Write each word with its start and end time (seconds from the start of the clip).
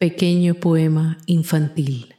Pequeño 0.00 0.54
poema 0.54 1.18
infantil. 1.26 2.14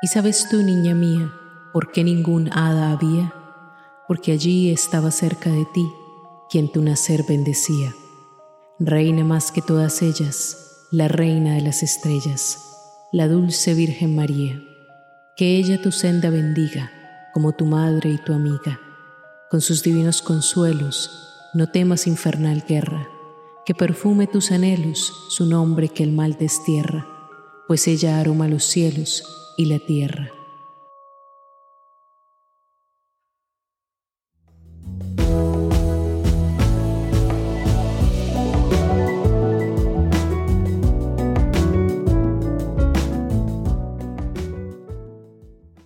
¿Y 0.00 0.06
sabes 0.06 0.46
tú, 0.48 0.62
niña 0.62 0.94
mía, 0.94 1.32
por 1.72 1.90
qué 1.90 2.04
ningún 2.04 2.48
hada 2.52 2.92
había? 2.92 3.34
Porque 4.06 4.30
allí 4.30 4.70
estaba 4.70 5.10
cerca 5.10 5.50
de 5.50 5.66
ti 5.74 5.84
quien 6.48 6.70
tu 6.70 6.80
nacer 6.80 7.24
bendecía. 7.28 7.92
Reina 8.78 9.24
más 9.24 9.50
que 9.50 9.62
todas 9.62 10.00
ellas, 10.00 10.86
la 10.92 11.08
reina 11.08 11.56
de 11.56 11.62
las 11.62 11.82
estrellas, 11.82 12.58
la 13.10 13.26
dulce 13.26 13.74
Virgen 13.74 14.14
María. 14.14 14.62
Que 15.34 15.56
ella 15.56 15.82
tu 15.82 15.90
senda 15.90 16.30
bendiga, 16.30 16.92
como 17.34 17.50
tu 17.50 17.64
madre 17.64 18.10
y 18.10 18.18
tu 18.18 18.32
amiga. 18.32 18.78
Con 19.50 19.60
sus 19.60 19.82
divinos 19.82 20.22
consuelos, 20.22 21.50
no 21.52 21.66
temas 21.66 22.06
infernal 22.06 22.62
guerra 22.68 23.08
que 23.64 23.74
perfume 23.74 24.26
tus 24.26 24.50
anhelos 24.50 25.26
su 25.28 25.46
nombre 25.46 25.88
que 25.88 26.02
el 26.02 26.12
mal 26.12 26.36
destierra, 26.38 27.06
pues 27.68 27.86
ella 27.86 28.18
aroma 28.18 28.48
los 28.48 28.64
cielos 28.64 29.54
y 29.56 29.66
la 29.66 29.78
tierra. 29.78 30.41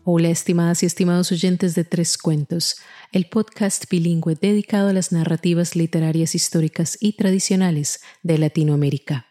Hola 0.08 0.28
estimadas 0.28 0.84
y 0.84 0.86
estimados 0.86 1.32
oyentes 1.32 1.74
de 1.74 1.82
Tres 1.82 2.16
Cuentos, 2.16 2.76
el 3.10 3.28
podcast 3.28 3.90
bilingüe 3.90 4.36
dedicado 4.36 4.90
a 4.90 4.92
las 4.92 5.10
narrativas 5.10 5.74
literarias 5.74 6.36
históricas 6.36 6.96
y 7.00 7.14
tradicionales 7.14 7.98
de 8.22 8.38
Latinoamérica. 8.38 9.26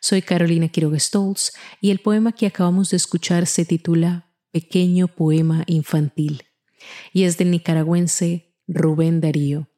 Soy 0.00 0.22
Carolina 0.22 0.66
Quiroga 0.70 0.98
Stolz 0.98 1.52
y 1.80 1.92
el 1.92 2.00
poema 2.00 2.32
que 2.32 2.48
acabamos 2.48 2.90
de 2.90 2.96
escuchar 2.96 3.46
se 3.46 3.64
titula 3.64 4.34
Pequeño 4.50 5.06
Poema 5.06 5.62
Infantil 5.68 6.42
y 7.12 7.22
es 7.22 7.38
del 7.38 7.52
nicaragüense 7.52 8.56
Rubén 8.66 9.20
Darío, 9.20 9.68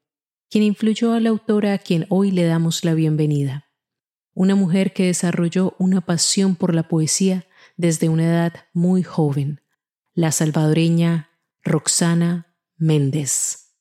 quien 0.48 0.64
influyó 0.64 1.12
a 1.12 1.20
la 1.20 1.28
autora 1.28 1.75
a 1.75 1.78
quien 1.78 2.06
hoy 2.08 2.30
le 2.30 2.44
damos 2.44 2.82
la 2.82 2.94
bienvenida. 2.94 3.66
Una 4.32 4.54
mujer 4.54 4.94
que 4.94 5.04
desarrolló 5.04 5.77
una 5.78 6.00
pasión 6.00 6.56
por 6.56 6.75
la 6.75 6.88
poesía 6.88 7.47
desde 7.77 8.08
una 8.08 8.25
edad 8.25 8.54
muy 8.72 9.02
joven 9.02 9.60
la 10.14 10.33
salvadoreña 10.33 11.30
Roxana 11.62 12.56
Méndez. 12.77 13.75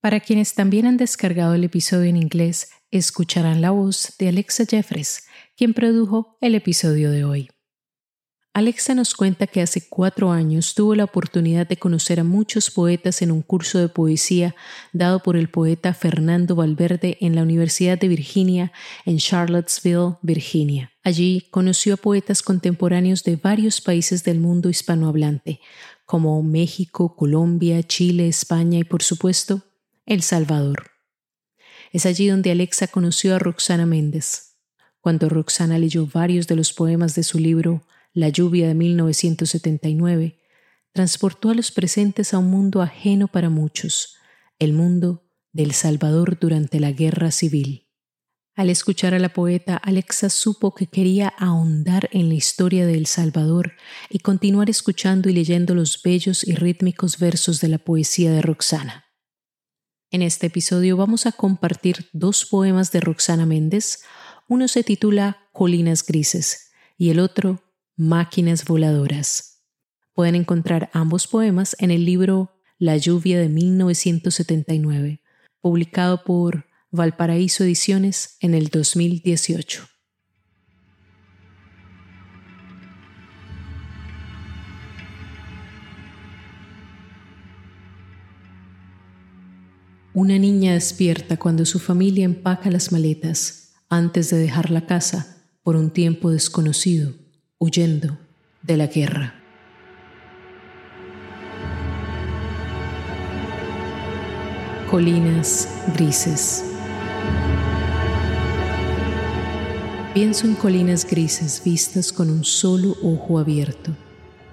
Para 0.00 0.20
quienes 0.20 0.54
también 0.54 0.86
han 0.86 0.96
descargado 0.96 1.54
el 1.54 1.64
episodio 1.64 2.10
en 2.10 2.16
inglés, 2.16 2.70
escucharán 2.90 3.60
la 3.60 3.70
voz 3.70 4.14
de 4.18 4.28
Alexa 4.28 4.64
Jeffres, 4.66 5.26
quien 5.56 5.74
produjo 5.74 6.36
el 6.40 6.54
episodio 6.54 7.10
de 7.10 7.24
hoy. 7.24 7.50
Alexa 8.54 8.94
nos 8.94 9.14
cuenta 9.14 9.46
que 9.46 9.62
hace 9.62 9.88
cuatro 9.88 10.30
años 10.30 10.74
tuvo 10.74 10.94
la 10.94 11.04
oportunidad 11.04 11.66
de 11.66 11.78
conocer 11.78 12.20
a 12.20 12.24
muchos 12.24 12.70
poetas 12.70 13.22
en 13.22 13.30
un 13.30 13.40
curso 13.40 13.78
de 13.78 13.88
poesía 13.88 14.54
dado 14.92 15.20
por 15.20 15.36
el 15.36 15.48
poeta 15.48 15.94
Fernando 15.94 16.54
Valverde 16.54 17.16
en 17.22 17.34
la 17.34 17.44
Universidad 17.44 17.98
de 17.98 18.08
Virginia 18.08 18.70
en 19.06 19.16
Charlottesville, 19.16 20.16
Virginia. 20.20 20.92
Allí 21.02 21.48
conoció 21.50 21.94
a 21.94 21.96
poetas 21.96 22.42
contemporáneos 22.42 23.24
de 23.24 23.36
varios 23.36 23.80
países 23.80 24.22
del 24.22 24.38
mundo 24.38 24.68
hispanohablante, 24.68 25.60
como 26.04 26.42
México, 26.42 27.16
Colombia, 27.16 27.82
Chile, 27.82 28.28
España 28.28 28.78
y 28.78 28.84
por 28.84 29.02
supuesto 29.02 29.62
El 30.04 30.22
Salvador. 30.22 30.90
Es 31.90 32.04
allí 32.04 32.28
donde 32.28 32.50
Alexa 32.50 32.86
conoció 32.88 33.34
a 33.34 33.38
Roxana 33.38 33.86
Méndez. 33.86 34.56
Cuando 35.00 35.30
Roxana 35.30 35.78
leyó 35.78 36.06
varios 36.06 36.46
de 36.48 36.56
los 36.56 36.74
poemas 36.74 37.14
de 37.14 37.22
su 37.22 37.38
libro 37.38 37.86
la 38.12 38.28
lluvia 38.28 38.68
de 38.68 38.74
1979, 38.74 40.38
transportó 40.92 41.50
a 41.50 41.54
los 41.54 41.70
presentes 41.70 42.34
a 42.34 42.38
un 42.38 42.50
mundo 42.50 42.82
ajeno 42.82 43.28
para 43.28 43.50
muchos, 43.50 44.16
el 44.58 44.72
mundo 44.72 45.24
del 45.52 45.72
Salvador 45.72 46.38
durante 46.38 46.80
la 46.80 46.92
Guerra 46.92 47.30
Civil. 47.30 47.88
Al 48.54 48.68
escuchar 48.68 49.14
a 49.14 49.18
la 49.18 49.30
poeta, 49.30 49.76
Alexa 49.76 50.28
supo 50.28 50.74
que 50.74 50.86
quería 50.86 51.32
ahondar 51.38 52.10
en 52.12 52.28
la 52.28 52.34
historia 52.34 52.84
de 52.84 52.94
El 52.94 53.06
Salvador 53.06 53.72
y 54.10 54.18
continuar 54.18 54.68
escuchando 54.68 55.30
y 55.30 55.32
leyendo 55.32 55.74
los 55.74 56.02
bellos 56.02 56.46
y 56.46 56.54
rítmicos 56.54 57.18
versos 57.18 57.62
de 57.62 57.68
la 57.68 57.78
poesía 57.78 58.30
de 58.30 58.42
Roxana. 58.42 59.06
En 60.10 60.20
este 60.20 60.48
episodio 60.48 60.98
vamos 60.98 61.24
a 61.24 61.32
compartir 61.32 62.10
dos 62.12 62.44
poemas 62.44 62.92
de 62.92 63.00
Roxana 63.00 63.46
Méndez. 63.46 64.02
Uno 64.46 64.68
se 64.68 64.84
titula 64.84 65.48
Colinas 65.52 66.04
Grises 66.04 66.72
y 66.98 67.08
el 67.08 67.20
otro 67.20 67.62
Máquinas 67.96 68.64
Voladoras. 68.64 69.62
Pueden 70.14 70.34
encontrar 70.34 70.88
ambos 70.94 71.28
poemas 71.28 71.76
en 71.78 71.90
el 71.90 72.06
libro 72.06 72.58
La 72.78 72.96
lluvia 72.96 73.38
de 73.38 73.50
1979, 73.50 75.20
publicado 75.60 76.24
por 76.24 76.64
Valparaíso 76.90 77.64
Ediciones 77.64 78.38
en 78.40 78.54
el 78.54 78.68
2018. 78.68 79.86
Una 90.14 90.38
niña 90.38 90.72
despierta 90.72 91.36
cuando 91.36 91.66
su 91.66 91.78
familia 91.78 92.24
empaca 92.24 92.70
las 92.70 92.90
maletas 92.90 93.74
antes 93.90 94.30
de 94.30 94.38
dejar 94.38 94.70
la 94.70 94.86
casa 94.86 95.44
por 95.62 95.76
un 95.76 95.90
tiempo 95.90 96.30
desconocido 96.30 97.21
huyendo 97.62 98.18
de 98.60 98.76
la 98.76 98.88
guerra. 98.88 99.34
Colinas 104.90 105.68
grises. 105.94 106.64
Pienso 110.12 110.48
en 110.48 110.56
colinas 110.56 111.06
grises 111.08 111.62
vistas 111.64 112.12
con 112.12 112.30
un 112.30 112.42
solo 112.42 112.96
ojo 113.00 113.38
abierto, 113.38 113.96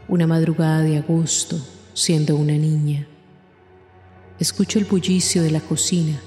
una 0.07 0.27
madrugada 0.27 0.83
de 0.83 0.99
agosto, 0.99 1.59
siendo 1.95 2.35
una 2.35 2.53
niña. 2.53 3.07
Escucho 4.37 4.77
el 4.77 4.85
bullicio 4.85 5.41
de 5.41 5.49
la 5.49 5.61
cocina, 5.61 6.21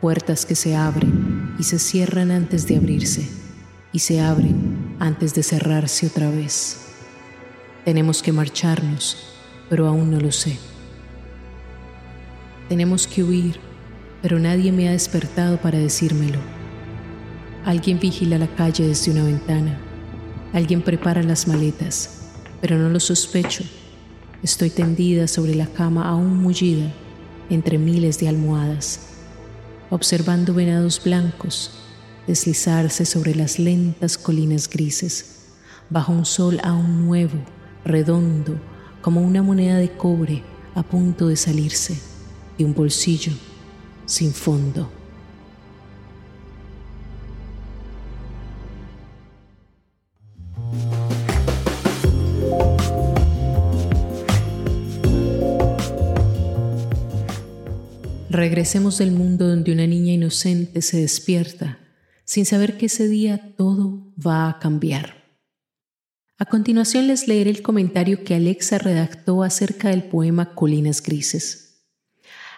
puertas 0.00 0.44
que 0.44 0.56
se 0.56 0.74
abren 0.74 1.54
y 1.60 1.62
se 1.62 1.78
cierran 1.78 2.32
antes 2.32 2.66
de 2.66 2.76
abrirse, 2.76 3.28
y 3.92 4.00
se 4.00 4.20
abren 4.20 4.87
antes 4.98 5.34
de 5.34 5.42
cerrarse 5.42 6.06
otra 6.06 6.30
vez. 6.30 6.88
Tenemos 7.84 8.22
que 8.22 8.32
marcharnos, 8.32 9.16
pero 9.68 9.86
aún 9.86 10.10
no 10.10 10.20
lo 10.20 10.32
sé. 10.32 10.58
Tenemos 12.68 13.06
que 13.06 13.22
huir, 13.22 13.58
pero 14.20 14.38
nadie 14.38 14.72
me 14.72 14.88
ha 14.88 14.92
despertado 14.92 15.58
para 15.58 15.78
decírmelo. 15.78 16.38
Alguien 17.64 17.98
vigila 17.98 18.38
la 18.38 18.48
calle 18.48 18.86
desde 18.86 19.12
una 19.12 19.24
ventana. 19.24 19.78
Alguien 20.52 20.82
prepara 20.82 21.22
las 21.22 21.46
maletas, 21.46 22.30
pero 22.60 22.76
no 22.78 22.88
lo 22.88 23.00
sospecho. 23.00 23.64
Estoy 24.42 24.70
tendida 24.70 25.28
sobre 25.28 25.54
la 25.54 25.66
cama 25.66 26.08
aún 26.08 26.36
mullida 26.38 26.92
entre 27.50 27.78
miles 27.78 28.18
de 28.18 28.28
almohadas, 28.28 29.14
observando 29.90 30.54
venados 30.54 31.02
blancos 31.02 31.87
deslizarse 32.28 33.06
sobre 33.06 33.34
las 33.34 33.58
lentas 33.58 34.18
colinas 34.18 34.68
grises, 34.68 35.46
bajo 35.88 36.12
un 36.12 36.26
sol 36.26 36.60
aún 36.62 37.06
nuevo, 37.06 37.38
redondo, 37.86 38.60
como 39.00 39.22
una 39.22 39.42
moneda 39.42 39.78
de 39.78 39.90
cobre 39.90 40.42
a 40.74 40.82
punto 40.82 41.28
de 41.28 41.36
salirse 41.36 41.98
de 42.58 42.66
un 42.66 42.74
bolsillo 42.74 43.32
sin 44.04 44.32
fondo. 44.32 44.90
Regresemos 58.28 58.98
del 58.98 59.12
mundo 59.12 59.48
donde 59.48 59.72
una 59.72 59.86
niña 59.86 60.12
inocente 60.12 60.82
se 60.82 61.00
despierta 61.00 61.78
sin 62.28 62.44
saber 62.44 62.76
que 62.76 62.86
ese 62.86 63.08
día 63.08 63.54
todo 63.56 64.12
va 64.14 64.50
a 64.50 64.58
cambiar. 64.58 65.24
A 66.36 66.44
continuación 66.44 67.06
les 67.06 67.26
leeré 67.26 67.48
el 67.48 67.62
comentario 67.62 68.22
que 68.22 68.34
Alexa 68.34 68.76
redactó 68.76 69.42
acerca 69.42 69.88
del 69.88 70.04
poema 70.04 70.54
Colinas 70.54 71.02
Grises. 71.02 71.86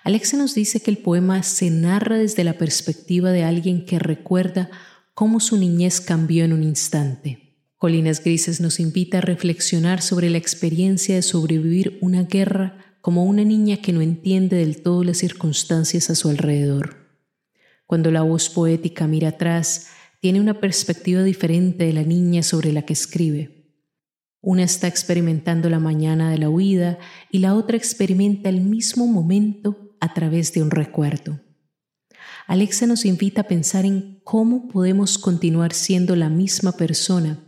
Alexa 0.02 0.36
nos 0.36 0.56
dice 0.56 0.80
que 0.80 0.90
el 0.90 0.98
poema 0.98 1.44
se 1.44 1.70
narra 1.70 2.18
desde 2.18 2.42
la 2.42 2.58
perspectiva 2.58 3.30
de 3.30 3.44
alguien 3.44 3.86
que 3.86 4.00
recuerda 4.00 4.70
cómo 5.14 5.38
su 5.38 5.56
niñez 5.56 6.00
cambió 6.00 6.44
en 6.44 6.52
un 6.52 6.64
instante. 6.64 7.54
Colinas 7.76 8.24
Grises 8.24 8.60
nos 8.60 8.80
invita 8.80 9.18
a 9.18 9.20
reflexionar 9.20 10.02
sobre 10.02 10.30
la 10.30 10.38
experiencia 10.38 11.14
de 11.14 11.22
sobrevivir 11.22 11.96
una 12.02 12.24
guerra 12.24 12.96
como 13.02 13.24
una 13.24 13.44
niña 13.44 13.76
que 13.76 13.92
no 13.92 14.00
entiende 14.00 14.56
del 14.56 14.82
todo 14.82 15.04
las 15.04 15.18
circunstancias 15.18 16.10
a 16.10 16.16
su 16.16 16.28
alrededor. 16.28 16.99
Cuando 17.90 18.12
la 18.12 18.22
voz 18.22 18.48
poética 18.48 19.08
mira 19.08 19.30
atrás, 19.30 19.88
tiene 20.20 20.40
una 20.40 20.60
perspectiva 20.60 21.24
diferente 21.24 21.86
de 21.86 21.92
la 21.92 22.04
niña 22.04 22.44
sobre 22.44 22.72
la 22.72 22.82
que 22.82 22.92
escribe. 22.92 23.74
Una 24.40 24.62
está 24.62 24.86
experimentando 24.86 25.68
la 25.68 25.80
mañana 25.80 26.30
de 26.30 26.38
la 26.38 26.48
huida 26.48 27.00
y 27.32 27.40
la 27.40 27.56
otra 27.56 27.76
experimenta 27.76 28.48
el 28.48 28.60
mismo 28.60 29.08
momento 29.08 29.96
a 29.98 30.14
través 30.14 30.52
de 30.52 30.62
un 30.62 30.70
recuerdo. 30.70 31.40
Alexa 32.46 32.86
nos 32.86 33.04
invita 33.04 33.40
a 33.40 33.48
pensar 33.48 33.84
en 33.84 34.20
cómo 34.22 34.68
podemos 34.68 35.18
continuar 35.18 35.72
siendo 35.72 36.14
la 36.14 36.28
misma 36.28 36.76
persona, 36.76 37.40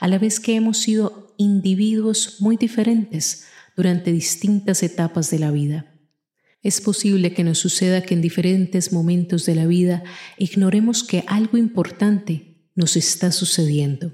a 0.00 0.08
la 0.08 0.18
vez 0.18 0.40
que 0.40 0.54
hemos 0.54 0.78
sido 0.78 1.34
individuos 1.36 2.40
muy 2.40 2.56
diferentes 2.56 3.48
durante 3.76 4.12
distintas 4.12 4.82
etapas 4.82 5.30
de 5.30 5.40
la 5.40 5.50
vida. 5.50 5.89
Es 6.62 6.80
posible 6.80 7.32
que 7.32 7.42
nos 7.42 7.58
suceda 7.58 8.02
que 8.02 8.14
en 8.14 8.20
diferentes 8.20 8.92
momentos 8.92 9.46
de 9.46 9.54
la 9.54 9.66
vida 9.66 10.02
ignoremos 10.36 11.04
que 11.04 11.24
algo 11.26 11.56
importante 11.56 12.68
nos 12.74 12.96
está 12.96 13.32
sucediendo. 13.32 14.12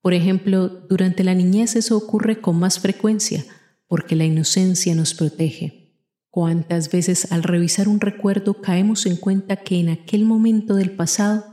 Por 0.00 0.14
ejemplo, 0.14 0.68
durante 0.68 1.22
la 1.22 1.34
niñez 1.34 1.76
eso 1.76 1.96
ocurre 1.96 2.40
con 2.40 2.58
más 2.58 2.80
frecuencia 2.80 3.44
porque 3.86 4.16
la 4.16 4.24
inocencia 4.24 4.94
nos 4.94 5.14
protege. 5.14 5.94
¿Cuántas 6.30 6.90
veces 6.90 7.32
al 7.32 7.42
revisar 7.42 7.88
un 7.88 8.00
recuerdo 8.00 8.60
caemos 8.60 9.06
en 9.06 9.16
cuenta 9.16 9.56
que 9.56 9.80
en 9.80 9.88
aquel 9.88 10.24
momento 10.24 10.74
del 10.74 10.92
pasado 10.92 11.44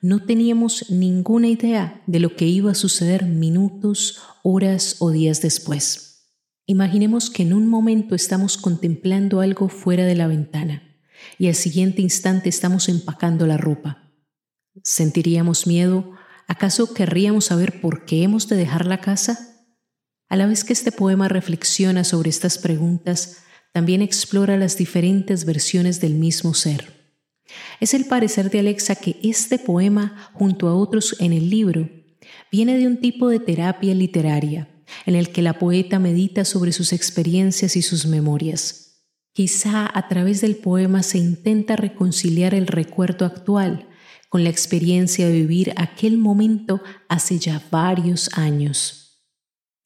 no 0.00 0.24
teníamos 0.24 0.90
ninguna 0.90 1.48
idea 1.48 2.02
de 2.06 2.20
lo 2.20 2.36
que 2.36 2.46
iba 2.46 2.72
a 2.72 2.74
suceder 2.74 3.26
minutos, 3.26 4.20
horas 4.42 4.96
o 5.00 5.10
días 5.10 5.42
después? 5.42 6.13
Imaginemos 6.66 7.28
que 7.28 7.42
en 7.42 7.52
un 7.52 7.66
momento 7.66 8.14
estamos 8.14 8.56
contemplando 8.56 9.40
algo 9.40 9.68
fuera 9.68 10.06
de 10.06 10.14
la 10.14 10.26
ventana 10.26 10.82
y 11.38 11.48
al 11.48 11.54
siguiente 11.54 12.00
instante 12.00 12.48
estamos 12.48 12.88
empacando 12.88 13.46
la 13.46 13.58
ropa. 13.58 14.10
¿Sentiríamos 14.82 15.66
miedo? 15.66 16.12
¿Acaso 16.48 16.94
querríamos 16.94 17.46
saber 17.46 17.82
por 17.82 18.06
qué 18.06 18.22
hemos 18.22 18.48
de 18.48 18.56
dejar 18.56 18.86
la 18.86 19.02
casa? 19.02 19.66
A 20.28 20.36
la 20.36 20.46
vez 20.46 20.64
que 20.64 20.72
este 20.72 20.90
poema 20.90 21.28
reflexiona 21.28 22.02
sobre 22.02 22.30
estas 22.30 22.56
preguntas, 22.56 23.42
también 23.72 24.00
explora 24.00 24.56
las 24.56 24.78
diferentes 24.78 25.44
versiones 25.44 26.00
del 26.00 26.14
mismo 26.14 26.54
ser. 26.54 27.12
Es 27.78 27.92
el 27.92 28.06
parecer 28.06 28.50
de 28.50 28.60
Alexa 28.60 28.94
que 28.94 29.18
este 29.22 29.58
poema, 29.58 30.30
junto 30.32 30.68
a 30.68 30.74
otros 30.74 31.16
en 31.20 31.34
el 31.34 31.50
libro, 31.50 31.90
viene 32.50 32.78
de 32.78 32.86
un 32.86 33.00
tipo 33.00 33.28
de 33.28 33.38
terapia 33.38 33.94
literaria 33.94 34.73
en 35.06 35.14
el 35.14 35.30
que 35.30 35.42
la 35.42 35.58
poeta 35.58 35.98
medita 35.98 36.44
sobre 36.44 36.72
sus 36.72 36.92
experiencias 36.92 37.76
y 37.76 37.82
sus 37.82 38.06
memorias. 38.06 39.02
Quizá 39.32 39.90
a 39.92 40.08
través 40.08 40.40
del 40.40 40.56
poema 40.56 41.02
se 41.02 41.18
intenta 41.18 41.74
reconciliar 41.76 42.54
el 42.54 42.66
recuerdo 42.66 43.26
actual 43.26 43.88
con 44.28 44.44
la 44.44 44.50
experiencia 44.50 45.26
de 45.26 45.32
vivir 45.32 45.72
aquel 45.76 46.18
momento 46.18 46.82
hace 47.08 47.38
ya 47.38 47.62
varios 47.70 48.30
años. 48.36 49.04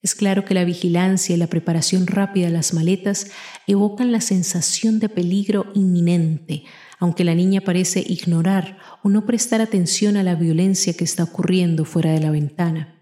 Es 0.01 0.15
claro 0.15 0.45
que 0.45 0.55
la 0.55 0.65
vigilancia 0.65 1.35
y 1.35 1.39
la 1.39 1.49
preparación 1.49 2.07
rápida 2.07 2.47
de 2.47 2.53
las 2.53 2.73
maletas 2.73 3.31
evocan 3.67 4.13
la 4.13 4.21
sensación 4.21 5.01
de 5.01 5.09
peligro 5.09 5.73
inminente, 5.75 6.65
aunque 6.99 7.25
la 7.25 7.35
niña 7.35 7.61
parece 7.63 8.05
ignorar 8.07 8.79
o 9.03 9.09
no 9.09 9.27
prestar 9.27 9.61
atención 9.61 10.17
a 10.17 10.23
la 10.23 10.35
violencia 10.35 10.95
que 10.95 11.05
está 11.05 11.25
ocurriendo 11.25 11.85
fuera 11.85 12.13
de 12.13 12.21
la 12.21 12.31
ventana. 12.31 12.98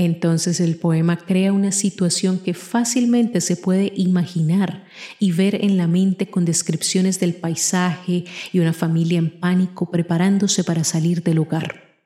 Entonces 0.00 0.60
el 0.60 0.76
poema 0.76 1.16
crea 1.16 1.52
una 1.52 1.72
situación 1.72 2.38
que 2.38 2.54
fácilmente 2.54 3.40
se 3.40 3.56
puede 3.56 3.92
imaginar 3.96 4.86
y 5.18 5.32
ver 5.32 5.64
en 5.64 5.76
la 5.76 5.88
mente 5.88 6.30
con 6.30 6.44
descripciones 6.44 7.18
del 7.18 7.34
paisaje 7.34 8.24
y 8.52 8.60
una 8.60 8.72
familia 8.72 9.18
en 9.18 9.40
pánico 9.40 9.90
preparándose 9.90 10.62
para 10.62 10.84
salir 10.84 11.24
del 11.24 11.40
hogar. 11.40 11.98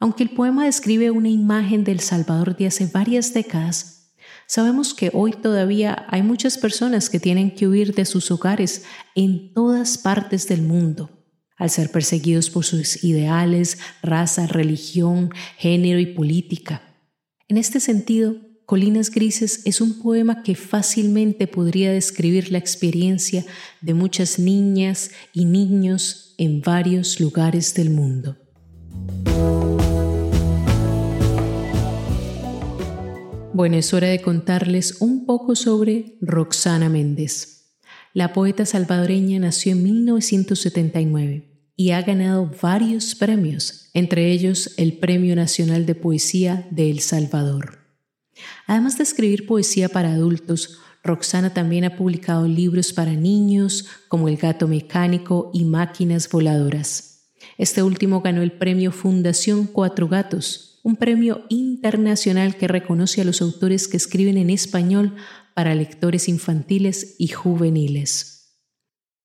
Aunque 0.00 0.24
el 0.24 0.30
poema 0.30 0.64
describe 0.64 1.12
una 1.12 1.28
imagen 1.28 1.84
del 1.84 2.00
Salvador 2.00 2.56
de 2.56 2.66
hace 2.66 2.86
varias 2.86 3.32
décadas, 3.32 4.16
sabemos 4.48 4.92
que 4.92 5.12
hoy 5.14 5.30
todavía 5.30 6.04
hay 6.08 6.24
muchas 6.24 6.58
personas 6.58 7.08
que 7.08 7.20
tienen 7.20 7.54
que 7.54 7.68
huir 7.68 7.94
de 7.94 8.04
sus 8.04 8.28
hogares 8.32 8.82
en 9.14 9.54
todas 9.54 9.98
partes 9.98 10.48
del 10.48 10.62
mundo 10.62 11.21
al 11.62 11.70
ser 11.70 11.92
perseguidos 11.92 12.50
por 12.50 12.64
sus 12.64 13.04
ideales, 13.04 13.78
raza, 14.02 14.48
religión, 14.48 15.30
género 15.58 16.00
y 16.00 16.06
política. 16.06 16.82
En 17.46 17.56
este 17.56 17.78
sentido, 17.78 18.34
Colinas 18.66 19.12
Grises 19.12 19.62
es 19.64 19.80
un 19.80 20.00
poema 20.02 20.42
que 20.42 20.56
fácilmente 20.56 21.46
podría 21.46 21.92
describir 21.92 22.50
la 22.50 22.58
experiencia 22.58 23.44
de 23.80 23.94
muchas 23.94 24.40
niñas 24.40 25.12
y 25.32 25.44
niños 25.44 26.34
en 26.36 26.62
varios 26.62 27.20
lugares 27.20 27.74
del 27.74 27.90
mundo. 27.90 28.36
Bueno, 33.52 33.76
es 33.76 33.94
hora 33.94 34.08
de 34.08 34.20
contarles 34.20 35.00
un 35.00 35.26
poco 35.26 35.54
sobre 35.54 36.16
Roxana 36.20 36.88
Méndez. 36.88 37.76
La 38.14 38.32
poeta 38.32 38.66
salvadoreña 38.66 39.38
nació 39.38 39.72
en 39.72 39.84
1979 39.84 41.51
y 41.82 41.90
ha 41.90 42.00
ganado 42.00 42.48
varios 42.62 43.16
premios, 43.16 43.90
entre 43.92 44.30
ellos 44.30 44.70
el 44.76 44.98
Premio 44.98 45.34
Nacional 45.34 45.84
de 45.84 45.96
Poesía 45.96 46.68
de 46.70 46.88
El 46.88 47.00
Salvador. 47.00 47.80
Además 48.68 48.98
de 48.98 49.02
escribir 49.02 49.46
poesía 49.46 49.88
para 49.88 50.12
adultos, 50.12 50.78
Roxana 51.02 51.52
también 51.52 51.82
ha 51.82 51.96
publicado 51.96 52.46
libros 52.46 52.92
para 52.92 53.14
niños 53.14 53.86
como 54.06 54.28
El 54.28 54.36
gato 54.36 54.68
mecánico 54.68 55.50
y 55.52 55.64
Máquinas 55.64 56.30
voladoras. 56.30 57.32
Este 57.58 57.82
último 57.82 58.20
ganó 58.20 58.42
el 58.42 58.52
premio 58.52 58.92
Fundación 58.92 59.66
Cuatro 59.66 60.06
Gatos, 60.06 60.78
un 60.84 60.94
premio 60.94 61.44
internacional 61.48 62.56
que 62.56 62.68
reconoce 62.68 63.22
a 63.22 63.24
los 63.24 63.42
autores 63.42 63.88
que 63.88 63.96
escriben 63.96 64.36
en 64.36 64.50
español 64.50 65.16
para 65.52 65.74
lectores 65.74 66.28
infantiles 66.28 67.16
y 67.18 67.26
juveniles. 67.26 68.31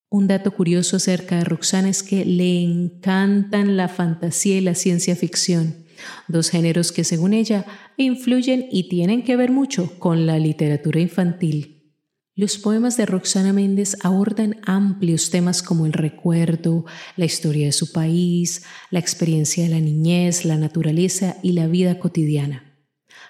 Un 0.09 0.27
dato 0.27 0.51
curioso 0.51 0.95
acerca 0.95 1.37
de 1.37 1.43
Roxana 1.43 1.89
es 1.89 2.01
que 2.01 2.23
le 2.23 2.61
encantan 2.61 3.75
la 3.75 3.89
fantasía 3.89 4.57
y 4.57 4.61
la 4.61 4.73
ciencia 4.73 5.17
ficción, 5.17 5.85
dos 6.29 6.49
géneros 6.49 6.93
que 6.93 7.03
según 7.03 7.33
ella 7.33 7.65
influyen 7.97 8.67
y 8.71 8.87
tienen 8.87 9.23
que 9.23 9.35
ver 9.35 9.51
mucho 9.51 9.99
con 9.99 10.25
la 10.25 10.39
literatura 10.39 11.01
infantil. 11.01 11.93
Los 12.35 12.57
poemas 12.57 12.95
de 12.95 13.05
Roxana 13.05 13.51
Méndez 13.51 13.97
abordan 14.01 14.61
amplios 14.65 15.29
temas 15.29 15.61
como 15.61 15.85
el 15.85 15.91
recuerdo, 15.91 16.85
la 17.17 17.25
historia 17.25 17.65
de 17.65 17.71
su 17.73 17.91
país, 17.91 18.63
la 18.91 18.99
experiencia 18.99 19.63
de 19.63 19.71
la 19.71 19.81
niñez, 19.81 20.45
la 20.45 20.55
naturaleza 20.55 21.35
y 21.43 21.51
la 21.51 21.67
vida 21.67 21.99
cotidiana. 21.99 22.77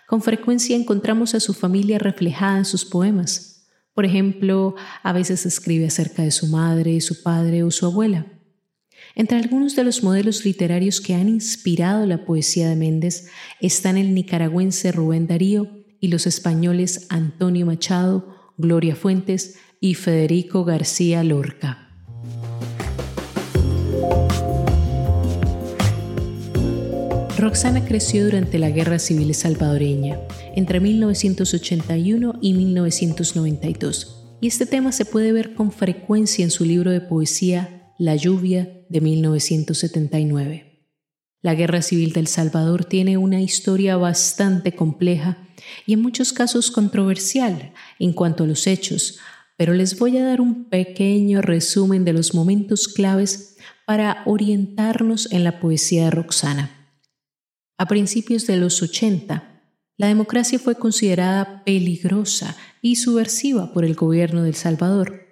Con 0.07 0.22
frecuencia 0.22 0.75
encontramos 0.75 1.34
a 1.34 1.39
su 1.39 1.55
familia 1.55 1.98
reflejada 1.98 2.60
en 2.60 2.65
sus 2.65 2.86
poemas 2.86 3.56
por 3.97 4.05
ejemplo, 4.05 4.75
a 5.01 5.11
veces 5.11 5.47
escribe 5.47 5.87
acerca 5.87 6.21
de 6.21 6.29
su 6.29 6.45
madre, 6.45 7.01
su 7.01 7.23
padre 7.23 7.63
o 7.63 7.71
su 7.71 7.87
abuela. 7.87 8.27
Entre 9.15 9.39
algunos 9.39 9.75
de 9.75 9.83
los 9.83 10.03
modelos 10.03 10.45
literarios 10.45 11.01
que 11.01 11.15
han 11.15 11.27
inspirado 11.27 12.05
la 12.05 12.23
poesía 12.23 12.69
de 12.69 12.75
Méndez 12.75 13.27
están 13.59 13.97
el 13.97 14.13
nicaragüense 14.13 14.91
Rubén 14.91 15.25
Darío 15.25 15.83
y 15.99 16.09
los 16.09 16.27
españoles 16.27 17.07
Antonio 17.09 17.65
Machado, 17.65 18.53
Gloria 18.59 18.95
Fuentes 18.95 19.55
y 19.81 19.95
Federico 19.95 20.63
García 20.63 21.23
Lorca. 21.23 21.87
Roxana 27.38 27.86
creció 27.86 28.25
durante 28.25 28.58
la 28.58 28.72
Guerra 28.72 28.98
Civil 28.98 29.36
Salvadoreña, 29.36 30.20
entre 30.56 30.79
1981 30.79 32.39
y 32.41 32.53
1992, 32.53 34.38
y 34.41 34.48
este 34.48 34.65
tema 34.65 34.91
se 34.91 35.06
puede 35.06 35.32
ver 35.32 35.53
con 35.53 35.72
frecuencia 35.72 36.44
en 36.44 36.50
su 36.50 36.65
libro 36.65 36.89
de 36.89 37.00
poesía 37.00 37.94
La 38.00 38.15
lluvia 38.15 38.82
de 38.89 39.01
1979. 39.01 40.89
La 41.44 41.53
Guerra 41.53 41.84
Civil 41.84 42.12
del 42.12 42.25
Salvador 42.25 42.86
tiene 42.86 43.17
una 43.17 43.39
historia 43.39 43.98
bastante 43.98 44.72
compleja 44.72 45.38
y 45.86 45.94
en 45.94 46.01
muchos 46.01 46.34
casos 46.34 46.72
controversial 46.72 47.72
en 48.00 48.13
cuanto 48.13 48.46
a 48.46 48.48
los 48.48 48.65
hechos, 48.65 49.20
pero 49.58 49.74
les 49.74 50.00
voy 50.00 50.17
a 50.17 50.25
dar 50.25 50.41
un 50.41 50.70
pequeño 50.70 51.44
resumen 51.44 52.03
de 52.03 52.13
los 52.13 52.34
momentos 52.34 52.88
claves 52.88 53.58
para 53.86 54.24
orientarnos 54.25 55.32
en 55.32 55.44
la 55.44 55.60
poesía 55.60 56.06
de 56.06 56.12
Roxana. 56.12 56.76
A 57.79 57.86
principios 57.86 58.48
de 58.48 58.57
los 58.57 58.81
80, 58.81 59.62
la 59.98 60.07
democracia 60.07 60.57
fue 60.57 60.75
considerada 60.75 61.63
peligrosa 61.63 62.57
y 62.81 62.96
subversiva 62.96 63.72
por 63.72 63.86
el 63.86 63.93
gobierno 63.93 64.41
de 64.41 64.50
El 64.50 64.55
Salvador. 64.55 65.27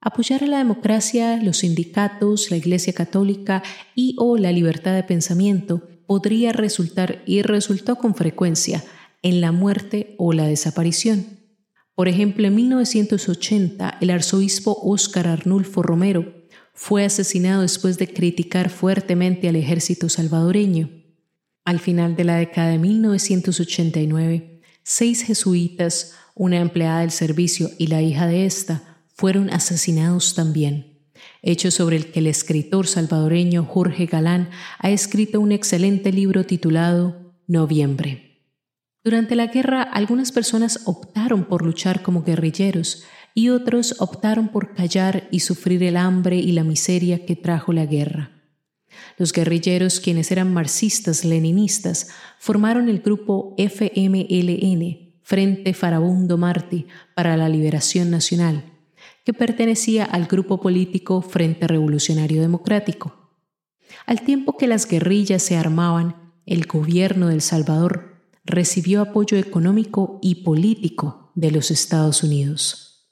Apoyar 0.00 0.42
a 0.42 0.46
la 0.46 0.58
democracia, 0.58 1.36
los 1.36 1.58
sindicatos, 1.58 2.50
la 2.50 2.56
Iglesia 2.56 2.94
Católica 2.94 3.62
y 3.94 4.16
o 4.18 4.38
la 4.38 4.52
libertad 4.52 4.94
de 4.94 5.02
pensamiento 5.02 5.86
podría 6.06 6.52
resultar 6.52 7.22
y 7.26 7.42
resultó 7.42 7.96
con 7.96 8.14
frecuencia 8.14 8.82
en 9.20 9.42
la 9.42 9.52
muerte 9.52 10.14
o 10.18 10.32
la 10.32 10.46
desaparición. 10.46 11.40
Por 11.94 12.08
ejemplo, 12.08 12.46
en 12.46 12.54
1980, 12.54 13.98
el 14.00 14.10
arzobispo 14.10 14.78
Óscar 14.82 15.28
Arnulfo 15.28 15.82
Romero 15.82 16.48
fue 16.72 17.04
asesinado 17.04 17.60
después 17.60 17.98
de 17.98 18.08
criticar 18.08 18.70
fuertemente 18.70 19.46
al 19.46 19.56
ejército 19.56 20.08
salvadoreño. 20.08 21.01
Al 21.64 21.78
final 21.78 22.16
de 22.16 22.24
la 22.24 22.36
década 22.36 22.70
de 22.70 22.78
1989, 22.78 24.60
seis 24.82 25.22
jesuitas, 25.22 26.14
una 26.34 26.58
empleada 26.58 27.00
del 27.00 27.12
servicio 27.12 27.70
y 27.78 27.86
la 27.86 28.02
hija 28.02 28.26
de 28.26 28.46
ésta, 28.46 28.98
fueron 29.14 29.48
asesinados 29.50 30.34
también, 30.34 30.98
hecho 31.40 31.70
sobre 31.70 31.96
el 31.96 32.10
que 32.10 32.18
el 32.18 32.26
escritor 32.26 32.88
salvadoreño 32.88 33.64
Jorge 33.64 34.06
Galán 34.06 34.50
ha 34.78 34.90
escrito 34.90 35.40
un 35.40 35.52
excelente 35.52 36.10
libro 36.10 36.44
titulado 36.44 37.36
Noviembre. 37.46 38.40
Durante 39.04 39.36
la 39.36 39.46
guerra, 39.46 39.82
algunas 39.82 40.32
personas 40.32 40.80
optaron 40.84 41.44
por 41.44 41.64
luchar 41.64 42.02
como 42.02 42.24
guerrilleros 42.24 43.04
y 43.34 43.50
otros 43.50 43.96
optaron 44.00 44.48
por 44.48 44.74
callar 44.74 45.28
y 45.30 45.40
sufrir 45.40 45.82
el 45.84 45.96
hambre 45.96 46.36
y 46.36 46.52
la 46.52 46.64
miseria 46.64 47.24
que 47.24 47.36
trajo 47.36 47.72
la 47.72 47.86
guerra. 47.86 48.41
Los 49.18 49.32
guerrilleros, 49.32 50.00
quienes 50.00 50.30
eran 50.30 50.52
marxistas-leninistas, 50.52 52.08
formaron 52.38 52.88
el 52.88 53.00
grupo 53.00 53.54
FMLN, 53.58 55.12
Frente 55.22 55.74
Farabundo 55.74 56.36
Martí 56.38 56.86
para 57.14 57.36
la 57.36 57.48
Liberación 57.48 58.10
Nacional, 58.10 58.64
que 59.24 59.32
pertenecía 59.32 60.04
al 60.04 60.26
grupo 60.26 60.60
político 60.60 61.22
Frente 61.22 61.66
Revolucionario 61.66 62.40
Democrático. 62.42 63.30
Al 64.06 64.22
tiempo 64.22 64.56
que 64.56 64.66
las 64.66 64.86
guerrillas 64.86 65.42
se 65.42 65.56
armaban, 65.56 66.32
el 66.46 66.66
gobierno 66.66 67.28
del 67.28 67.40
Salvador 67.40 68.12
recibió 68.44 69.00
apoyo 69.00 69.36
económico 69.36 70.18
y 70.22 70.42
político 70.42 71.30
de 71.34 71.50
los 71.50 71.70
Estados 71.70 72.22
Unidos. 72.22 73.08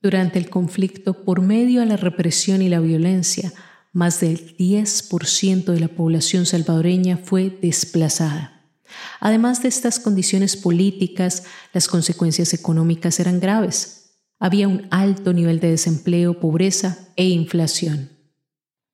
Durante 0.00 0.38
el 0.38 0.50
conflicto, 0.50 1.24
por 1.24 1.40
medio 1.42 1.80
de 1.80 1.86
la 1.86 1.96
represión 1.96 2.62
y 2.62 2.68
la 2.68 2.80
violencia, 2.80 3.52
más 3.92 4.20
del 4.20 4.56
10% 4.56 5.64
de 5.64 5.80
la 5.80 5.88
población 5.88 6.46
salvadoreña 6.46 7.18
fue 7.18 7.50
desplazada. 7.50 8.70
Además 9.20 9.62
de 9.62 9.68
estas 9.68 9.98
condiciones 9.98 10.56
políticas, 10.56 11.44
las 11.72 11.88
consecuencias 11.88 12.54
económicas 12.54 13.20
eran 13.20 13.40
graves. 13.40 14.16
Había 14.38 14.68
un 14.68 14.88
alto 14.90 15.32
nivel 15.32 15.60
de 15.60 15.70
desempleo, 15.70 16.40
pobreza 16.40 17.08
e 17.16 17.28
inflación. 17.28 18.10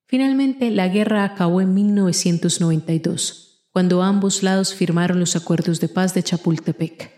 Finalmente, 0.07 0.71
la 0.71 0.87
guerra 0.87 1.23
acabó 1.23 1.61
en 1.61 1.73
1992 1.73 3.49
cuando 3.71 4.01
ambos 4.01 4.43
lados 4.43 4.73
firmaron 4.73 5.19
los 5.19 5.35
acuerdos 5.35 5.79
de 5.79 5.87
paz 5.87 6.13
de 6.13 6.23
Chapultepec, 6.23 7.11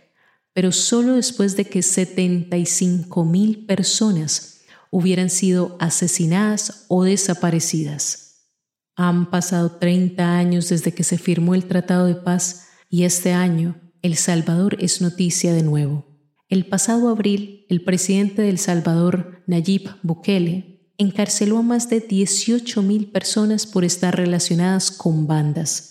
pero 0.53 0.71
solo 0.71 1.13
después 1.13 1.55
de 1.55 1.65
que 1.65 1.81
75 1.81 3.23
mil 3.25 3.65
personas 3.65 4.50
hubieran 4.91 5.31
sido 5.31 5.75
asesinadas 5.79 6.85
o 6.87 7.03
desaparecidas. 7.03 8.51
Han 8.95 9.31
pasado 9.31 9.71
30 9.71 10.37
años 10.37 10.69
desde 10.69 10.93
que 10.93 11.03
se 11.03 11.17
firmó 11.17 11.55
el 11.55 11.65
Tratado 11.65 12.05
de 12.05 12.15
Paz 12.15 12.67
y 12.89 13.03
este 13.03 13.33
año 13.33 13.81
El 14.03 14.15
Salvador 14.15 14.77
es 14.79 15.01
noticia 15.01 15.53
de 15.53 15.63
nuevo. 15.63 16.05
El 16.49 16.67
pasado 16.67 17.09
abril, 17.09 17.65
el 17.69 17.83
presidente 17.83 18.43
de 18.43 18.49
El 18.49 18.59
Salvador, 18.59 19.41
Nayib 19.47 19.89
Bukele, 20.03 20.91
encarceló 20.97 21.57
a 21.57 21.63
más 21.63 21.89
de 21.89 22.01
18 22.01 22.83
mil 22.83 23.09
personas 23.11 23.65
por 23.65 23.83
estar 23.83 24.15
relacionadas 24.15 24.91
con 24.91 25.25
bandas 25.25 25.90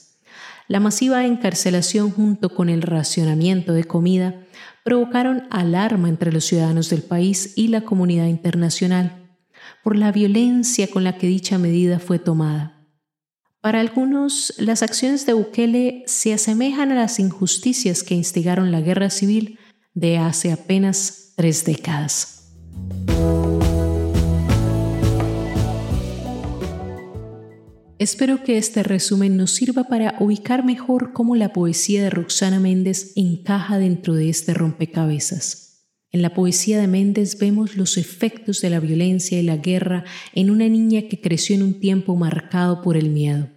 la 0.71 0.79
masiva 0.79 1.27
encarcelación 1.27 2.13
junto 2.13 2.55
con 2.55 2.69
el 2.69 2.83
racionamiento 2.83 3.73
de 3.73 3.83
comida 3.83 4.47
provocaron 4.85 5.49
alarma 5.51 6.09
entre 6.09 6.31
los 6.31 6.45
ciudadanos 6.45 6.89
del 6.91 7.03
país 7.03 7.55
y 7.57 7.67
la 7.67 7.81
comunidad 7.81 8.27
internacional 8.27 9.35
por 9.83 9.97
la 9.97 10.13
violencia 10.13 10.87
con 10.87 11.03
la 11.03 11.19
que 11.19 11.27
dicha 11.27 11.59
medida 11.59 11.99
fue 11.99 12.21
tomada. 12.21 12.87
Para 13.61 13.81
algunos, 13.81 14.55
las 14.59 14.85
acciones 14.85 15.27
de 15.27 15.33
Bukele 15.33 16.05
se 16.07 16.33
asemejan 16.35 16.93
a 16.93 16.95
las 16.95 17.19
injusticias 17.19 18.05
que 18.05 18.15
instigaron 18.15 18.71
la 18.71 18.81
guerra 18.81 19.11
civil 19.11 19.59
de 19.95 20.19
hace 20.19 20.53
apenas 20.53 21.33
tres 21.35 21.65
décadas. 21.65 22.40
Espero 28.01 28.43
que 28.43 28.57
este 28.57 28.83
resumen 28.83 29.37
nos 29.37 29.51
sirva 29.51 29.85
para 29.85 30.15
ubicar 30.21 30.65
mejor 30.65 31.13
cómo 31.13 31.37
la 31.37 31.53
poesía 31.53 32.03
de 32.03 32.09
Roxana 32.09 32.59
Méndez 32.59 33.13
encaja 33.15 33.77
dentro 33.77 34.15
de 34.15 34.31
este 34.31 34.55
rompecabezas. 34.55 35.85
En 36.11 36.23
la 36.23 36.33
poesía 36.33 36.81
de 36.81 36.87
Méndez 36.87 37.39
vemos 37.39 37.77
los 37.77 37.99
efectos 37.99 38.63
de 38.63 38.71
la 38.71 38.81
violencia 38.81 39.39
y 39.39 39.43
la 39.43 39.59
guerra 39.59 40.05
en 40.35 40.49
una 40.49 40.67
niña 40.67 41.09
que 41.11 41.21
creció 41.21 41.55
en 41.55 41.63
un 41.63 41.79
tiempo 41.79 42.17
marcado 42.17 42.81
por 42.81 42.97
el 42.97 43.11
miedo. 43.11 43.51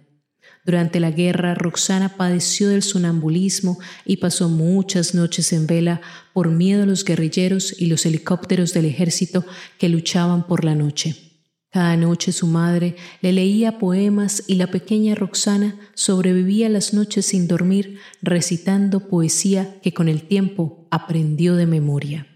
Durante 0.66 1.00
la 1.00 1.10
guerra, 1.10 1.54
Roxana 1.54 2.18
padeció 2.18 2.68
del 2.68 2.82
sonambulismo 2.82 3.78
y 4.04 4.18
pasó 4.18 4.50
muchas 4.50 5.14
noches 5.14 5.54
en 5.54 5.66
vela 5.66 6.02
por 6.34 6.50
miedo 6.50 6.82
a 6.82 6.86
los 6.86 7.06
guerrilleros 7.06 7.80
y 7.80 7.86
los 7.86 8.04
helicópteros 8.04 8.74
del 8.74 8.84
ejército 8.84 9.46
que 9.78 9.88
luchaban 9.88 10.46
por 10.46 10.66
la 10.66 10.74
noche. 10.74 11.33
Cada 11.74 11.96
noche 11.96 12.30
su 12.30 12.46
madre 12.46 12.94
le 13.20 13.32
leía 13.32 13.80
poemas 13.80 14.44
y 14.46 14.54
la 14.54 14.68
pequeña 14.68 15.16
Roxana 15.16 15.74
sobrevivía 15.94 16.68
las 16.68 16.94
noches 16.94 17.26
sin 17.26 17.48
dormir 17.48 17.98
recitando 18.22 19.08
poesía 19.08 19.80
que 19.82 19.92
con 19.92 20.08
el 20.08 20.22
tiempo 20.22 20.86
aprendió 20.92 21.56
de 21.56 21.66
memoria. 21.66 22.28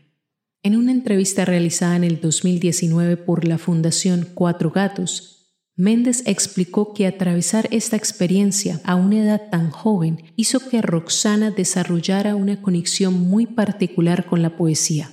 En 0.64 0.74
una 0.74 0.90
entrevista 0.90 1.44
realizada 1.44 1.94
en 1.94 2.02
el 2.02 2.20
2019 2.20 3.16
por 3.16 3.46
la 3.46 3.58
Fundación 3.58 4.26
Cuatro 4.34 4.72
Gatos, 4.72 5.54
Méndez 5.76 6.24
explicó 6.26 6.92
que 6.92 7.06
atravesar 7.06 7.68
esta 7.70 7.94
experiencia 7.94 8.80
a 8.82 8.96
una 8.96 9.22
edad 9.22 9.50
tan 9.52 9.70
joven 9.70 10.32
hizo 10.34 10.68
que 10.68 10.82
Roxana 10.82 11.52
desarrollara 11.52 12.34
una 12.34 12.60
conexión 12.60 13.14
muy 13.14 13.46
particular 13.46 14.26
con 14.26 14.42
la 14.42 14.56
poesía. 14.56 15.12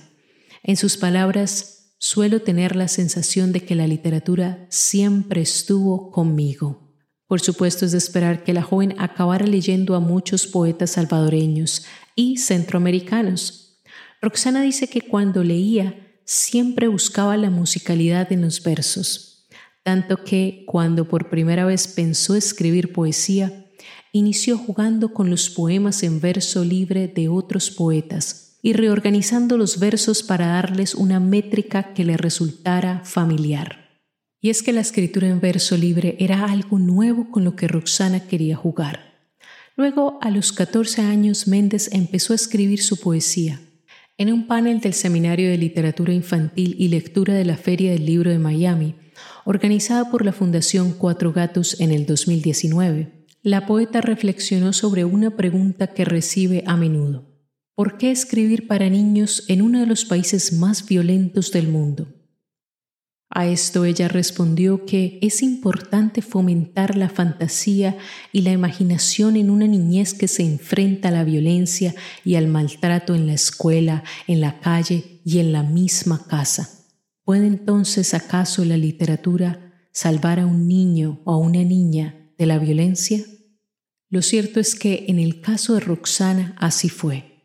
En 0.64 0.76
sus 0.76 0.96
palabras, 0.96 1.75
suelo 1.98 2.40
tener 2.42 2.76
la 2.76 2.88
sensación 2.88 3.52
de 3.52 3.60
que 3.60 3.74
la 3.74 3.86
literatura 3.86 4.66
siempre 4.70 5.40
estuvo 5.40 6.10
conmigo. 6.10 6.94
Por 7.26 7.40
supuesto 7.40 7.84
es 7.84 7.92
de 7.92 7.98
esperar 7.98 8.44
que 8.44 8.52
la 8.52 8.62
joven 8.62 8.94
acabara 8.98 9.46
leyendo 9.46 9.94
a 9.94 10.00
muchos 10.00 10.46
poetas 10.46 10.90
salvadoreños 10.90 11.84
y 12.14 12.36
centroamericanos. 12.36 13.82
Roxana 14.22 14.62
dice 14.62 14.88
que 14.88 15.00
cuando 15.00 15.42
leía 15.42 16.20
siempre 16.24 16.88
buscaba 16.88 17.36
la 17.36 17.50
musicalidad 17.50 18.30
en 18.32 18.42
los 18.42 18.62
versos, 18.62 19.48
tanto 19.82 20.22
que 20.22 20.64
cuando 20.66 21.08
por 21.08 21.30
primera 21.30 21.64
vez 21.64 21.88
pensó 21.88 22.36
escribir 22.36 22.92
poesía, 22.92 23.66
inició 24.12 24.58
jugando 24.58 25.12
con 25.12 25.30
los 25.30 25.50
poemas 25.50 26.02
en 26.02 26.20
verso 26.20 26.64
libre 26.64 27.08
de 27.08 27.28
otros 27.28 27.70
poetas 27.70 28.45
y 28.66 28.72
reorganizando 28.72 29.56
los 29.56 29.78
versos 29.78 30.24
para 30.24 30.48
darles 30.48 30.96
una 30.96 31.20
métrica 31.20 31.94
que 31.94 32.04
le 32.04 32.16
resultara 32.16 33.00
familiar. 33.04 34.00
Y 34.40 34.50
es 34.50 34.64
que 34.64 34.72
la 34.72 34.80
escritura 34.80 35.28
en 35.28 35.40
verso 35.40 35.76
libre 35.76 36.16
era 36.18 36.46
algo 36.46 36.80
nuevo 36.80 37.30
con 37.30 37.44
lo 37.44 37.54
que 37.54 37.68
Roxana 37.68 38.26
quería 38.26 38.56
jugar. 38.56 39.30
Luego, 39.76 40.18
a 40.20 40.32
los 40.32 40.52
14 40.52 41.02
años, 41.02 41.46
Méndez 41.46 41.90
empezó 41.92 42.32
a 42.32 42.34
escribir 42.34 42.82
su 42.82 42.98
poesía. 42.98 43.60
En 44.18 44.32
un 44.32 44.48
panel 44.48 44.80
del 44.80 44.94
Seminario 44.94 45.48
de 45.48 45.58
Literatura 45.58 46.12
Infantil 46.12 46.74
y 46.76 46.88
Lectura 46.88 47.34
de 47.34 47.44
la 47.44 47.56
Feria 47.56 47.92
del 47.92 48.04
Libro 48.04 48.32
de 48.32 48.40
Miami, 48.40 48.96
organizada 49.44 50.10
por 50.10 50.24
la 50.24 50.32
Fundación 50.32 50.90
Cuatro 50.90 51.32
Gatos 51.32 51.80
en 51.80 51.92
el 51.92 52.04
2019, 52.04 53.26
la 53.44 53.64
poeta 53.64 54.00
reflexionó 54.00 54.72
sobre 54.72 55.04
una 55.04 55.36
pregunta 55.36 55.86
que 55.86 56.04
recibe 56.04 56.64
a 56.66 56.76
menudo. 56.76 57.35
¿Por 57.76 57.98
qué 57.98 58.10
escribir 58.10 58.66
para 58.66 58.88
niños 58.88 59.44
en 59.48 59.60
uno 59.60 59.80
de 59.80 59.86
los 59.86 60.06
países 60.06 60.54
más 60.54 60.86
violentos 60.86 61.52
del 61.52 61.68
mundo? 61.68 62.08
A 63.28 63.46
esto 63.46 63.84
ella 63.84 64.08
respondió 64.08 64.86
que 64.86 65.18
es 65.20 65.42
importante 65.42 66.22
fomentar 66.22 66.96
la 66.96 67.10
fantasía 67.10 67.98
y 68.32 68.40
la 68.40 68.52
imaginación 68.52 69.36
en 69.36 69.50
una 69.50 69.66
niñez 69.66 70.14
que 70.14 70.26
se 70.26 70.42
enfrenta 70.42 71.08
a 71.08 71.10
la 71.10 71.22
violencia 71.22 71.94
y 72.24 72.36
al 72.36 72.48
maltrato 72.48 73.14
en 73.14 73.26
la 73.26 73.34
escuela, 73.34 74.04
en 74.26 74.40
la 74.40 74.58
calle 74.60 75.20
y 75.26 75.40
en 75.40 75.52
la 75.52 75.62
misma 75.62 76.26
casa. 76.26 76.86
¿Puede 77.24 77.46
entonces 77.46 78.14
acaso 78.14 78.64
la 78.64 78.78
literatura 78.78 79.90
salvar 79.92 80.40
a 80.40 80.46
un 80.46 80.66
niño 80.66 81.20
o 81.26 81.32
a 81.34 81.36
una 81.36 81.62
niña 81.62 82.32
de 82.38 82.46
la 82.46 82.58
violencia? 82.58 83.22
Lo 84.08 84.22
cierto 84.22 84.60
es 84.60 84.74
que 84.74 85.04
en 85.08 85.18
el 85.18 85.42
caso 85.42 85.74
de 85.74 85.80
Roxana 85.80 86.56
así 86.58 86.88
fue. 86.88 87.35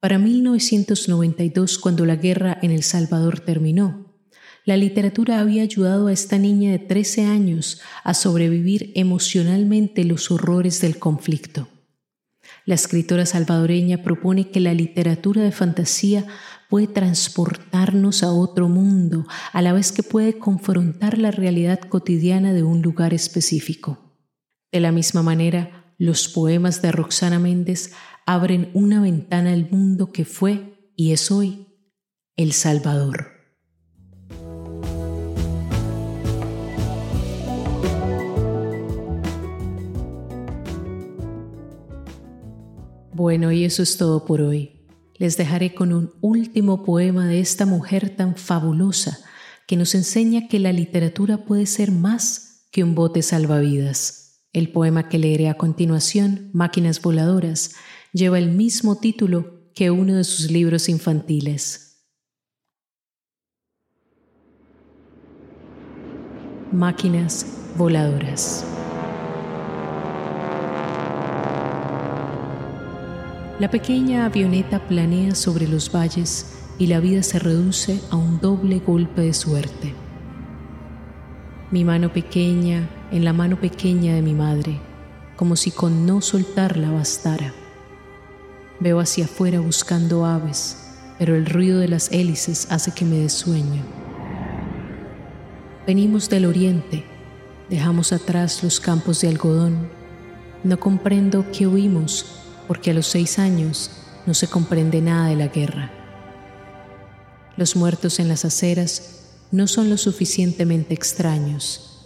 Para 0.00 0.18
1992, 0.18 1.78
cuando 1.78 2.06
la 2.06 2.14
guerra 2.14 2.56
en 2.62 2.70
El 2.70 2.84
Salvador 2.84 3.40
terminó, 3.40 4.14
la 4.64 4.76
literatura 4.76 5.40
había 5.40 5.64
ayudado 5.64 6.06
a 6.06 6.12
esta 6.12 6.38
niña 6.38 6.70
de 6.70 6.78
13 6.78 7.24
años 7.24 7.80
a 8.04 8.14
sobrevivir 8.14 8.92
emocionalmente 8.94 10.04
los 10.04 10.30
horrores 10.30 10.80
del 10.80 11.00
conflicto. 11.00 11.66
La 12.64 12.76
escritora 12.76 13.26
salvadoreña 13.26 14.04
propone 14.04 14.50
que 14.50 14.60
la 14.60 14.72
literatura 14.72 15.42
de 15.42 15.50
fantasía 15.50 16.26
puede 16.68 16.86
transportarnos 16.86 18.22
a 18.22 18.30
otro 18.30 18.68
mundo, 18.68 19.26
a 19.52 19.62
la 19.62 19.72
vez 19.72 19.90
que 19.90 20.04
puede 20.04 20.38
confrontar 20.38 21.18
la 21.18 21.32
realidad 21.32 21.80
cotidiana 21.80 22.52
de 22.52 22.62
un 22.62 22.82
lugar 22.82 23.14
específico. 23.14 24.14
De 24.70 24.78
la 24.78 24.92
misma 24.92 25.22
manera, 25.22 25.94
los 25.98 26.28
poemas 26.28 26.80
de 26.80 26.92
Roxana 26.92 27.40
Méndez 27.40 27.92
abren 28.28 28.70
una 28.74 29.00
ventana 29.00 29.54
al 29.54 29.70
mundo 29.70 30.12
que 30.12 30.26
fue 30.26 30.92
y 30.94 31.12
es 31.12 31.30
hoy 31.30 31.66
El 32.36 32.52
Salvador. 32.52 33.28
Bueno, 43.14 43.50
y 43.50 43.64
eso 43.64 43.82
es 43.82 43.96
todo 43.96 44.26
por 44.26 44.42
hoy. 44.42 44.86
Les 45.16 45.38
dejaré 45.38 45.74
con 45.74 45.94
un 45.94 46.12
último 46.20 46.84
poema 46.84 47.26
de 47.26 47.40
esta 47.40 47.64
mujer 47.64 48.14
tan 48.14 48.36
fabulosa 48.36 49.20
que 49.66 49.76
nos 49.76 49.94
enseña 49.94 50.48
que 50.48 50.58
la 50.58 50.74
literatura 50.74 51.46
puede 51.46 51.64
ser 51.64 51.92
más 51.92 52.66
que 52.72 52.84
un 52.84 52.94
bote 52.94 53.22
salvavidas. 53.22 54.27
El 54.54 54.72
poema 54.72 55.10
que 55.10 55.18
leeré 55.18 55.50
a 55.50 55.58
continuación, 55.58 56.48
Máquinas 56.54 57.02
Voladoras, 57.02 57.74
lleva 58.14 58.38
el 58.38 58.50
mismo 58.50 58.96
título 58.96 59.70
que 59.74 59.90
uno 59.90 60.16
de 60.16 60.24
sus 60.24 60.50
libros 60.50 60.88
infantiles. 60.88 62.06
Máquinas 66.72 67.46
Voladoras. 67.76 68.64
La 73.60 73.70
pequeña 73.70 74.24
avioneta 74.24 74.86
planea 74.88 75.34
sobre 75.34 75.68
los 75.68 75.92
valles 75.92 76.54
y 76.78 76.86
la 76.86 77.00
vida 77.00 77.22
se 77.22 77.38
reduce 77.38 78.00
a 78.10 78.16
un 78.16 78.40
doble 78.40 78.78
golpe 78.78 79.20
de 79.20 79.34
suerte. 79.34 80.07
Mi 81.70 81.84
mano 81.84 82.10
pequeña 82.10 82.88
en 83.10 83.26
la 83.26 83.34
mano 83.34 83.60
pequeña 83.60 84.14
de 84.14 84.22
mi 84.22 84.32
madre, 84.32 84.80
como 85.36 85.54
si 85.54 85.70
con 85.70 86.06
no 86.06 86.22
soltarla 86.22 86.90
bastara. 86.90 87.52
Veo 88.80 89.00
hacia 89.00 89.26
afuera 89.26 89.60
buscando 89.60 90.24
aves, 90.24 90.78
pero 91.18 91.36
el 91.36 91.44
ruido 91.44 91.78
de 91.78 91.88
las 91.88 92.10
hélices 92.10 92.68
hace 92.70 92.92
que 92.92 93.04
me 93.04 93.18
desueño. 93.18 93.82
Venimos 95.86 96.30
del 96.30 96.46
oriente, 96.46 97.04
dejamos 97.68 98.14
atrás 98.14 98.62
los 98.62 98.80
campos 98.80 99.20
de 99.20 99.28
algodón. 99.28 99.90
No 100.64 100.80
comprendo 100.80 101.44
qué 101.52 101.66
huimos 101.66 102.40
porque 102.66 102.92
a 102.92 102.94
los 102.94 103.08
seis 103.08 103.38
años 103.38 103.90
no 104.24 104.32
se 104.32 104.48
comprende 104.48 105.02
nada 105.02 105.28
de 105.28 105.36
la 105.36 105.48
guerra. 105.48 105.90
Los 107.58 107.76
muertos 107.76 108.20
en 108.20 108.28
las 108.28 108.46
aceras 108.46 109.17
no 109.50 109.66
son 109.66 109.90
lo 109.90 109.96
suficientemente 109.96 110.94
extraños. 110.94 112.04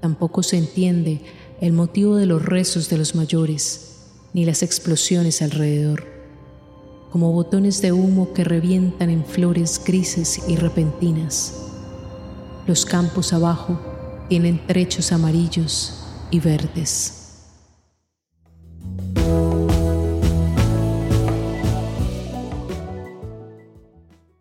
Tampoco 0.00 0.42
se 0.42 0.58
entiende 0.58 1.20
el 1.60 1.72
motivo 1.72 2.16
de 2.16 2.26
los 2.26 2.44
rezos 2.44 2.88
de 2.88 2.98
los 2.98 3.14
mayores, 3.14 3.96
ni 4.32 4.44
las 4.44 4.62
explosiones 4.62 5.42
alrededor, 5.42 6.04
como 7.10 7.32
botones 7.32 7.80
de 7.80 7.92
humo 7.92 8.32
que 8.32 8.44
revientan 8.44 9.10
en 9.10 9.24
flores 9.24 9.80
grises 9.84 10.40
y 10.48 10.56
repentinas. 10.56 11.54
Los 12.66 12.84
campos 12.84 13.32
abajo 13.32 13.80
tienen 14.28 14.66
trechos 14.66 15.12
amarillos 15.12 15.94
y 16.30 16.40
verdes. 16.40 17.25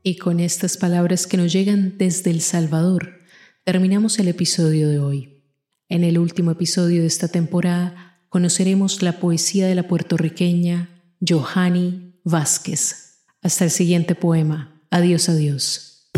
Y 0.07 0.17
con 0.17 0.39
estas 0.39 0.77
palabras 0.77 1.25
que 1.25 1.35
nos 1.35 1.51
llegan 1.51 1.97
desde 1.97 2.29
El 2.29 2.41
Salvador, 2.41 3.21
terminamos 3.63 4.19
el 4.19 4.27
episodio 4.27 4.87
de 4.87 4.99
hoy. 4.99 5.41
En 5.89 6.03
el 6.03 6.19
último 6.19 6.51
episodio 6.51 7.01
de 7.01 7.07
esta 7.07 7.27
temporada 7.27 8.21
conoceremos 8.29 9.01
la 9.01 9.19
poesía 9.19 9.65
de 9.65 9.73
la 9.73 9.87
puertorriqueña 9.87 10.91
Johanny 11.27 12.19
Vázquez. 12.23 13.23
Hasta 13.41 13.63
el 13.63 13.71
siguiente 13.71 14.13
poema. 14.13 14.79
Adiós, 14.91 15.27
adiós. 15.27 16.11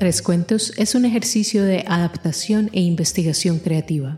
Tres 0.00 0.22
Cuentos 0.22 0.72
es 0.78 0.94
un 0.94 1.04
ejercicio 1.04 1.62
de 1.62 1.84
adaptación 1.86 2.70
e 2.72 2.80
investigación 2.80 3.58
creativa. 3.58 4.16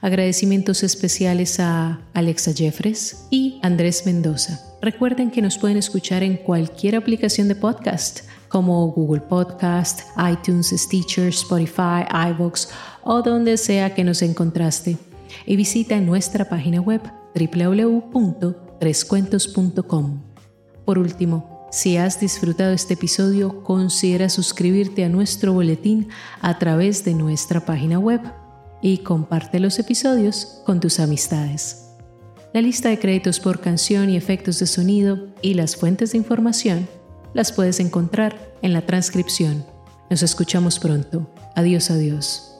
Agradecimientos 0.00 0.84
especiales 0.84 1.58
a 1.58 2.08
Alexa 2.14 2.52
Jeffres 2.54 3.26
y 3.32 3.58
Andrés 3.64 4.06
Mendoza. 4.06 4.71
Recuerden 4.82 5.30
que 5.30 5.40
nos 5.40 5.56
pueden 5.58 5.76
escuchar 5.76 6.24
en 6.24 6.36
cualquier 6.36 6.96
aplicación 6.96 7.46
de 7.46 7.54
podcast 7.54 8.22
como 8.48 8.88
Google 8.88 9.20
Podcast, 9.20 10.00
iTunes, 10.30 10.74
Stitcher, 10.76 11.28
Spotify, 11.28 12.02
iVoox 12.32 12.66
o 13.04 13.22
donde 13.22 13.56
sea 13.58 13.94
que 13.94 14.02
nos 14.02 14.22
encontraste. 14.22 14.98
Y 15.46 15.54
visita 15.54 16.00
nuestra 16.00 16.48
página 16.48 16.80
web 16.80 17.00
www.trescuentos.com. 17.32 20.22
Por 20.84 20.98
último, 20.98 21.68
si 21.70 21.96
has 21.96 22.18
disfrutado 22.18 22.72
este 22.72 22.94
episodio, 22.94 23.62
considera 23.62 24.28
suscribirte 24.28 25.04
a 25.04 25.08
nuestro 25.08 25.52
boletín 25.52 26.08
a 26.40 26.58
través 26.58 27.04
de 27.04 27.14
nuestra 27.14 27.64
página 27.64 28.00
web 28.00 28.20
y 28.82 28.98
comparte 28.98 29.60
los 29.60 29.78
episodios 29.78 30.60
con 30.66 30.80
tus 30.80 30.98
amistades. 30.98 31.91
La 32.52 32.60
lista 32.60 32.90
de 32.90 32.98
créditos 32.98 33.40
por 33.40 33.60
canción 33.60 34.10
y 34.10 34.16
efectos 34.16 34.58
de 34.58 34.66
sonido 34.66 35.28
y 35.40 35.54
las 35.54 35.74
fuentes 35.74 36.12
de 36.12 36.18
información 36.18 36.86
las 37.32 37.50
puedes 37.50 37.80
encontrar 37.80 38.36
en 38.60 38.74
la 38.74 38.82
transcripción. 38.82 39.64
Nos 40.10 40.22
escuchamos 40.22 40.78
pronto. 40.78 41.30
Adiós, 41.56 41.90
adiós. 41.90 42.51